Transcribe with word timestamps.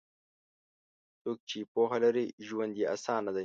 څوک 1.21 1.39
چې 1.49 1.59
پوهه 1.73 1.97
لري، 2.05 2.25
ژوند 2.47 2.73
یې 2.79 2.85
اسانه 2.95 3.31
دی. 3.35 3.39